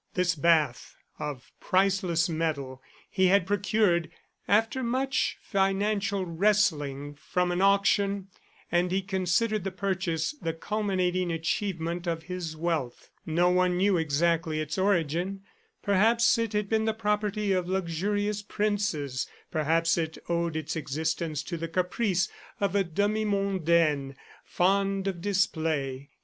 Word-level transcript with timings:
This 0.15 0.33
bath 0.33 0.95
of 1.19 1.51
priceless 1.59 2.27
metal 2.27 2.81
he 3.07 3.27
had 3.27 3.45
procured, 3.45 4.09
after 4.47 4.81
much 4.81 5.37
financial 5.43 6.25
wrestling, 6.25 7.13
from 7.13 7.51
an 7.51 7.61
auction, 7.61 8.29
and 8.71 8.91
he 8.91 9.03
considered 9.03 9.63
the 9.63 9.69
purchase 9.69 10.31
the 10.41 10.53
culminating 10.53 11.31
achievement 11.31 12.07
of 12.07 12.23
his 12.23 12.55
wealth. 12.57 13.11
No 13.27 13.51
one 13.51 13.77
knew 13.77 13.97
exactly 13.97 14.59
its 14.59 14.75
origin; 14.75 15.41
perhaps 15.83 16.35
it 16.39 16.53
had 16.53 16.67
been 16.67 16.85
the 16.85 16.95
property 16.95 17.51
of 17.51 17.69
luxurious 17.69 18.41
princes; 18.41 19.27
perhaps 19.51 19.99
it 19.99 20.17
owed 20.27 20.55
its 20.55 20.75
existence 20.75 21.43
to 21.43 21.57
the 21.57 21.67
caprice 21.67 22.27
of 22.59 22.73
a 22.75 22.83
demi 22.83 23.23
mondaine 23.23 24.15
fond 24.43 25.07
of 25.07 25.21
display. 25.21 26.09